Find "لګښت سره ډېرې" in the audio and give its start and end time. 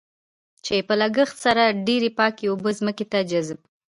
1.13-2.09